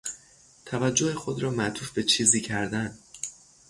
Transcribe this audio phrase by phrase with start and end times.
[0.65, 2.97] توجه خود را معطوف به چیزی کردن